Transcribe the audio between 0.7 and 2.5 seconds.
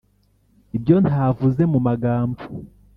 ibyo ntavuze mu magambo